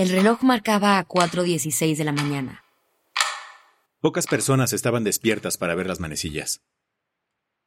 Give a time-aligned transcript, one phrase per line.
[0.00, 2.64] El reloj marcaba a 4.16 de la mañana.
[4.00, 6.62] Pocas personas estaban despiertas para ver las manecillas.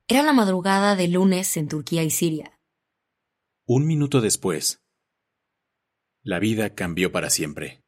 [0.07, 2.59] Era la madrugada de lunes en Turquía y Siria.
[3.67, 4.81] Un minuto después,
[6.23, 7.83] la vida cambió para siempre.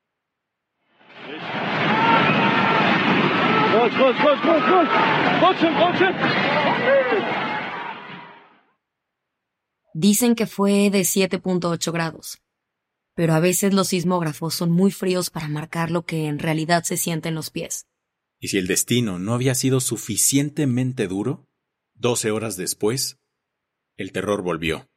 [9.96, 12.45] Dicen que fue de 7.8 grados,
[13.16, 16.98] pero a veces los sismógrafos son muy fríos para marcar lo que en realidad se
[16.98, 17.88] siente en los pies.
[18.40, 21.48] Y si el destino no había sido suficientemente duro,
[21.96, 23.18] doce horas después,
[23.98, 24.88] el terror volvió.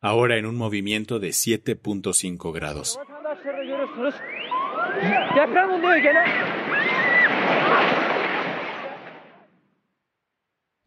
[0.00, 2.98] Ahora en un movimiento de 7.5 grados.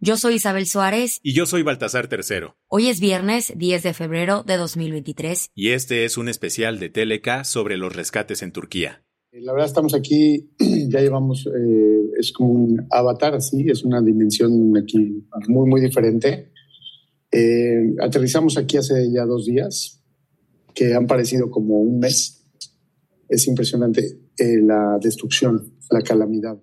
[0.04, 1.20] Yo soy Isabel Suárez.
[1.22, 2.56] Y yo soy Baltasar Tercero.
[2.68, 5.52] Hoy es viernes 10 de febrero de 2023.
[5.54, 9.04] Y este es un especial de TLK sobre los rescates en Turquía.
[9.32, 10.50] La verdad estamos aquí,
[10.90, 16.52] ya llevamos, eh, es como un avatar así, es una dimensión aquí muy, muy diferente.
[17.32, 20.02] Eh, aterrizamos aquí hace ya dos días,
[20.74, 22.44] que han parecido como un mes.
[23.30, 24.02] Es impresionante
[24.36, 26.60] eh, la destrucción, la calamidad.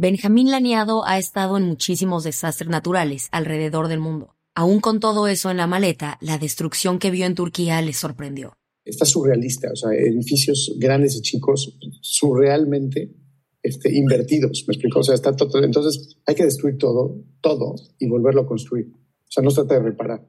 [0.00, 4.36] Benjamín Laniado ha estado en muchísimos desastres naturales alrededor del mundo.
[4.54, 8.56] Aún con todo eso en la maleta, la destrucción que vio en Turquía le sorprendió.
[8.84, 13.12] Está surrealista, o sea, edificios grandes y chicos, surrealmente
[13.60, 15.00] este, invertidos, ¿me explico?
[15.00, 15.64] O sea, está todo.
[15.64, 18.92] Entonces hay que destruir todo, todo y volverlo a construir.
[18.94, 20.24] O sea, no se trata de reparar.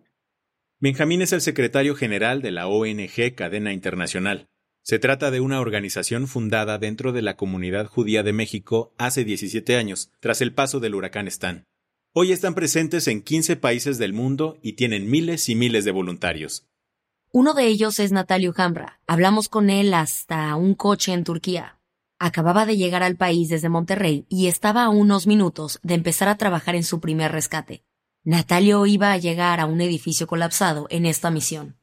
[0.79, 4.48] Benjamín es el secretario general de la ONG Cadena Internacional.
[4.89, 9.75] Se trata de una organización fundada dentro de la comunidad judía de México hace 17
[9.75, 11.67] años, tras el paso del huracán Stan.
[12.11, 16.65] Hoy están presentes en 15 países del mundo y tienen miles y miles de voluntarios.
[17.31, 18.99] Uno de ellos es Natalio Hambra.
[19.05, 21.77] Hablamos con él hasta un coche en Turquía.
[22.17, 26.37] Acababa de llegar al país desde Monterrey y estaba a unos minutos de empezar a
[26.37, 27.83] trabajar en su primer rescate.
[28.23, 31.78] Natalio iba a llegar a un edificio colapsado en esta misión.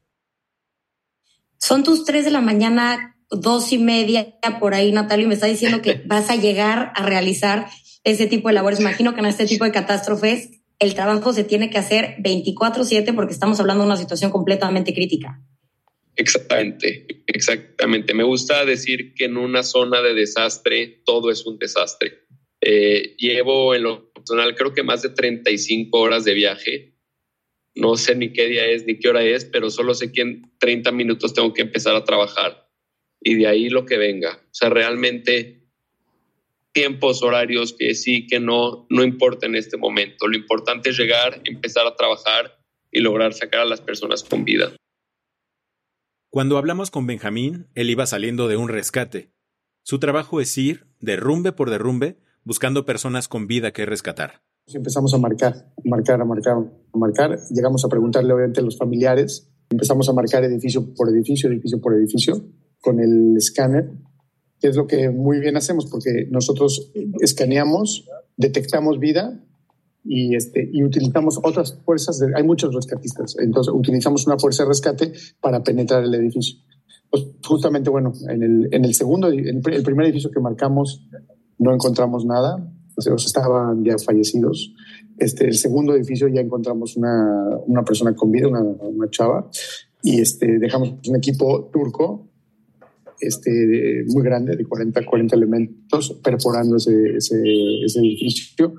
[1.59, 5.47] Son tus tres de la mañana, dos y media, por ahí, Natalia, y me está
[5.47, 7.67] diciendo que vas a llegar a realizar
[8.03, 8.79] ese tipo de labores.
[8.79, 13.33] Imagino que en este tipo de catástrofes el trabajo se tiene que hacer 24/7 porque
[13.33, 15.41] estamos hablando de una situación completamente crítica.
[16.15, 18.13] Exactamente, exactamente.
[18.13, 22.25] Me gusta decir que en una zona de desastre todo es un desastre.
[22.59, 26.96] Eh, llevo en lo personal creo que más de 35 horas de viaje
[27.77, 30.51] no sé ni qué día es ni qué hora es, pero solo sé que en
[30.59, 32.69] 30 minutos tengo que empezar a trabajar
[33.21, 34.41] y de ahí lo que venga.
[34.43, 35.63] O sea, realmente
[36.73, 40.27] tiempos, horarios, que sí, que no, no importa en este momento.
[40.27, 42.59] Lo importante es llegar, empezar a trabajar
[42.91, 44.75] y lograr sacar a las personas con vida.
[46.29, 49.31] Cuando hablamos con Benjamín, él iba saliendo de un rescate.
[49.83, 55.17] Su trabajo es ir, derrumbe por derrumbe, buscando personas con vida que rescatar empezamos a
[55.17, 57.39] marcar, a marcar, a marcar, a marcar.
[57.49, 59.49] Llegamos a preguntarle obviamente a los familiares.
[59.69, 62.45] Empezamos a marcar edificio por edificio, edificio por edificio,
[62.81, 63.91] con el escáner,
[64.59, 69.43] que es lo que muy bien hacemos, porque nosotros escaneamos, detectamos vida
[70.03, 72.21] y, este, y utilizamos otras fuerzas.
[72.35, 76.59] hay muchos rescatistas, entonces utilizamos una fuerza de rescate para penetrar el edificio.
[77.09, 81.07] Pues justamente, bueno, en el, en el segundo, en el primer edificio que marcamos,
[81.57, 82.73] no encontramos nada
[83.05, 84.73] los estaban ya fallecidos.
[85.17, 89.49] Este, el segundo edificio ya encontramos una, una persona con vida, una, una, chava,
[90.01, 92.29] y este, dejamos un equipo turco
[93.19, 97.41] este, muy grande, de 40, 40 elementos, perforando ese, ese,
[97.83, 98.73] ese edificio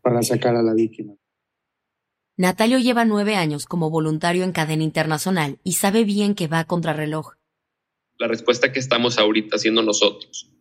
[0.00, 1.14] para sacar a la víctima.
[2.36, 6.64] Natalio lleva nueve años como voluntario en cadena internacional y sabe bien que va a
[6.64, 7.34] contrarreloj.
[8.18, 10.52] La respuesta que estamos ahorita haciendo nosotros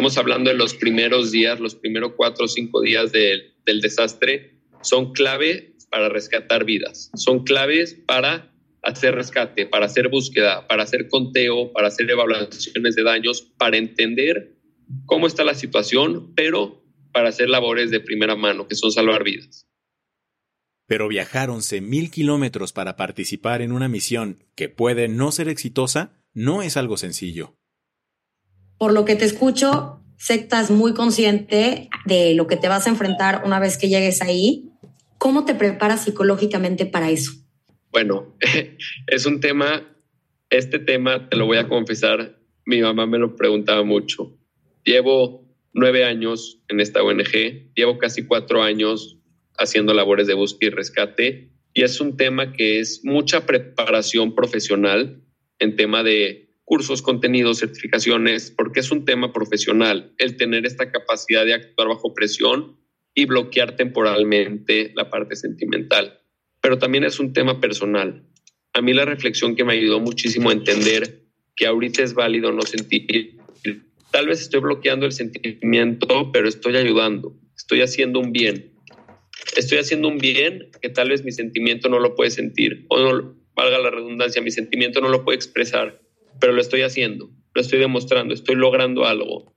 [0.00, 5.12] Estamos hablando de los primeros días, los primeros cuatro o cinco días del desastre, son
[5.12, 8.50] clave para rescatar vidas, son claves para
[8.80, 14.56] hacer rescate, para hacer búsqueda, para hacer conteo, para hacer evaluaciones de daños, para entender
[15.04, 16.82] cómo está la situación, pero
[17.12, 19.68] para hacer labores de primera mano, que son salvar vidas.
[20.86, 26.62] Pero viajar 11.000 kilómetros para participar en una misión que puede no ser exitosa no
[26.62, 27.59] es algo sencillo
[28.80, 32.86] por lo que te escucho, sé que estás muy consciente de lo que te vas
[32.86, 34.70] a enfrentar una vez que llegues ahí.
[35.18, 37.32] ¿Cómo te preparas psicológicamente para eso?
[37.92, 38.34] Bueno,
[39.06, 39.86] es un tema,
[40.48, 44.34] este tema, te lo voy a confesar, mi mamá me lo preguntaba mucho.
[44.82, 49.18] Llevo nueve años en esta ONG, llevo casi cuatro años
[49.58, 55.22] haciendo labores de búsqueda y rescate y es un tema que es mucha preparación profesional
[55.58, 61.44] en tema de cursos, contenidos, certificaciones, porque es un tema profesional el tener esta capacidad
[61.44, 62.78] de actuar bajo presión
[63.12, 66.20] y bloquear temporalmente la parte sentimental.
[66.62, 68.24] Pero también es un tema personal.
[68.72, 71.24] A mí la reflexión que me ayudó muchísimo a entender
[71.56, 73.36] que ahorita es válido no sentir.
[74.12, 78.74] Tal vez estoy bloqueando el sentimiento, pero estoy ayudando, estoy haciendo un bien.
[79.56, 83.34] Estoy haciendo un bien que tal vez mi sentimiento no lo puede sentir, o no,
[83.56, 86.00] valga la redundancia, mi sentimiento no lo puede expresar,
[86.40, 89.54] pero lo estoy haciendo, lo estoy demostrando, estoy logrando algo.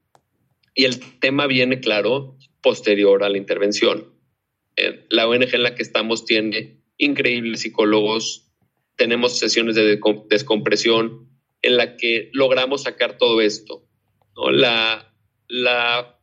[0.75, 4.13] Y el tema viene, claro, posterior a la intervención.
[4.75, 8.51] Eh, la ONG en la que estamos tiene increíbles psicólogos,
[8.95, 9.99] tenemos sesiones de
[10.29, 11.29] descompresión
[11.61, 13.87] en la que logramos sacar todo esto.
[14.35, 14.51] ¿no?
[14.51, 15.13] La,
[15.47, 16.19] la,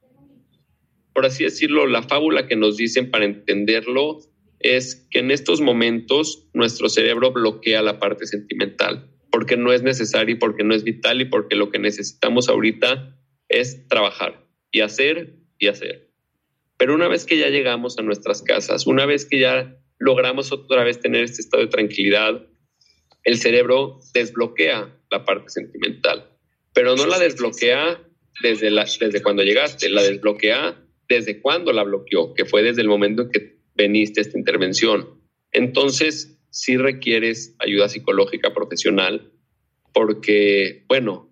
[1.12, 4.20] por así decirlo, la fábula que nos dicen para entenderlo
[4.58, 9.09] es que en estos momentos nuestro cerebro bloquea la parte sentimental
[9.40, 13.16] porque no es necesario y porque no es vital y porque lo que necesitamos ahorita
[13.48, 16.10] es trabajar y hacer y hacer.
[16.76, 20.84] Pero una vez que ya llegamos a nuestras casas, una vez que ya logramos otra
[20.84, 22.46] vez tener este estado de tranquilidad,
[23.24, 26.36] el cerebro desbloquea la parte sentimental,
[26.74, 27.98] pero no la desbloquea
[28.42, 32.88] desde, la, desde cuando llegaste, la desbloquea desde cuando la bloqueó, que fue desde el
[32.88, 35.18] momento en que veniste a esta intervención.
[35.50, 39.32] Entonces, sí requieres ayuda psicológica profesional,
[39.92, 41.30] porque, bueno,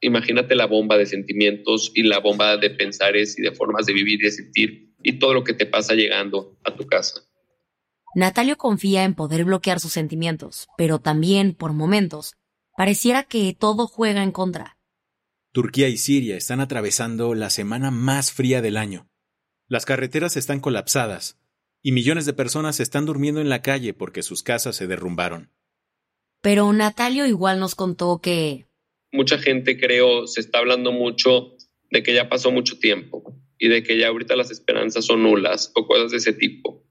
[0.00, 4.20] imagínate la bomba de sentimientos y la bomba de pensares y de formas de vivir
[4.20, 7.20] y de sentir y todo lo que te pasa llegando a tu casa.
[8.14, 12.34] Natalio confía en poder bloquear sus sentimientos, pero también, por momentos,
[12.76, 14.78] pareciera que todo juega en contra.
[15.52, 19.08] Turquía y Siria están atravesando la semana más fría del año.
[19.68, 21.38] Las carreteras están colapsadas
[21.84, 25.50] y millones de personas están durmiendo en la calle porque sus casas se derrumbaron.
[26.40, 28.64] Pero Natalio igual nos contó que
[29.12, 31.56] mucha gente creo se está hablando mucho
[31.90, 35.72] de que ya pasó mucho tiempo y de que ya ahorita las esperanzas son nulas
[35.74, 36.82] o cosas de ese tipo.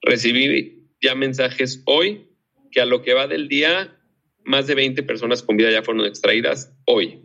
[0.00, 2.30] Recibí ya mensajes hoy
[2.72, 4.00] que a lo que va del día,
[4.42, 7.20] más de 20 personas con vida ya fueron extraídas hoy,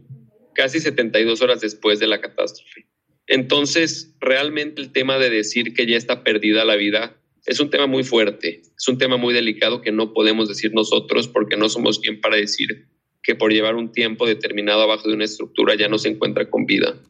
[0.53, 2.89] casi 72 horas después de la catástrofe.
[3.27, 7.87] Entonces, realmente el tema de decir que ya está perdida la vida es un tema
[7.87, 11.99] muy fuerte, es un tema muy delicado que no podemos decir nosotros porque no somos
[11.99, 12.87] quien para decir
[13.21, 16.65] que por llevar un tiempo determinado abajo de una estructura ya no se encuentra con
[16.65, 17.01] vida.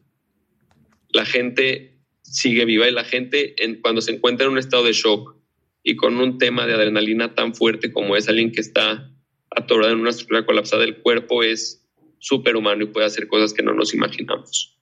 [1.10, 4.92] La gente sigue viva y la gente en, cuando se encuentra en un estado de
[4.92, 5.36] shock
[5.82, 9.10] y con un tema de adrenalina tan fuerte como es alguien que está
[9.50, 11.86] atorado en una estructura colapsada del cuerpo es
[12.18, 14.75] superhumano y puede hacer cosas que no nos imaginamos.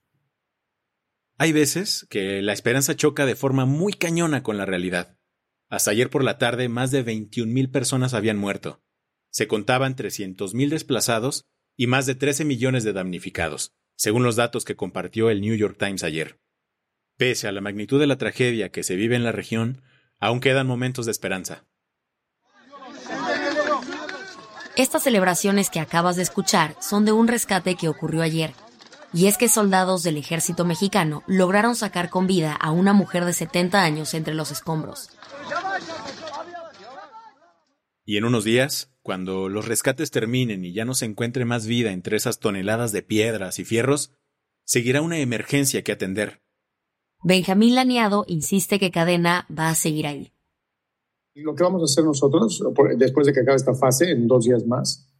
[1.36, 5.18] Hay veces que la esperanza choca de forma muy cañona con la realidad.
[5.68, 8.84] Hasta ayer por la tarde más de 21.000 personas habían muerto
[9.34, 11.44] se contaban 300.000 desplazados
[11.76, 15.76] y más de 13 millones de damnificados, según los datos que compartió el New York
[15.76, 16.38] Times ayer.
[17.18, 19.82] Pese a la magnitud de la tragedia que se vive en la región,
[20.20, 21.66] aún quedan momentos de esperanza.
[24.76, 28.54] Estas celebraciones que acabas de escuchar son de un rescate que ocurrió ayer,
[29.14, 33.32] y es que soldados del ejército mexicano lograron sacar con vida a una mujer de
[33.32, 35.08] 70 años entre los escombros.
[38.04, 41.92] Y en unos días, cuando los rescates terminen y ya no se encuentre más vida
[41.92, 44.12] entre esas toneladas de piedras y fierros,
[44.64, 46.42] seguirá una emergencia que atender.
[47.22, 50.32] Benjamín Laniado insiste que Cadena va a seguir ahí.
[51.34, 52.62] Lo que vamos a hacer nosotros,
[52.96, 55.13] después de que acabe esta fase, en dos días más,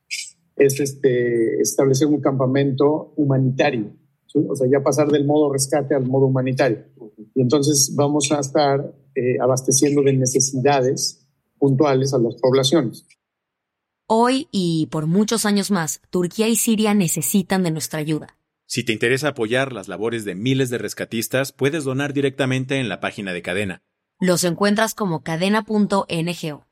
[0.57, 3.93] es este, establecer un campamento humanitario.
[4.35, 6.87] O sea, ya pasar del modo rescate al modo humanitario.
[7.35, 11.25] Y entonces vamos a estar eh, abasteciendo de necesidades
[11.59, 13.07] puntuales a las poblaciones.
[14.07, 18.37] Hoy y por muchos años más, Turquía y Siria necesitan de nuestra ayuda.
[18.67, 23.01] Si te interesa apoyar las labores de miles de rescatistas, puedes donar directamente en la
[23.01, 23.83] página de Cadena.
[24.21, 26.65] Los encuentras como cadena.ngo.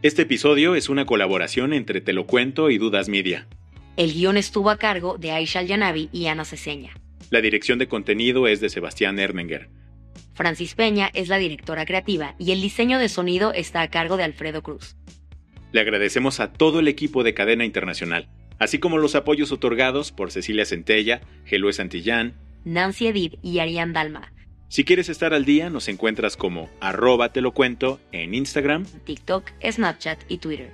[0.00, 3.48] Este episodio es una colaboración entre Te lo cuento y Dudas Media.
[3.96, 6.92] El guion estuvo a cargo de Aisha Yanavi y Ana Ceseña.
[7.30, 9.68] La dirección de contenido es de Sebastián Ermenger.
[10.34, 14.22] Francis Peña es la directora creativa y el diseño de sonido está a cargo de
[14.22, 14.96] Alfredo Cruz.
[15.72, 18.28] Le agradecemos a todo el equipo de Cadena Internacional,
[18.60, 24.32] así como los apoyos otorgados por Cecilia Centella, Gelue Santillán, Nancy Edith y Ariane Dalma.
[24.68, 29.50] Si quieres estar al día, nos encuentras como arroba te lo cuento en Instagram, TikTok,
[29.62, 30.70] Snapchat y Twitter.